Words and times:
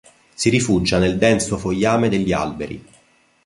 Si 0.33 0.49
rifugia 0.49 0.97
nel 0.97 1.19
denso 1.19 1.59
fogliame 1.59 2.09
degli 2.09 2.31
alberi. 2.31 2.83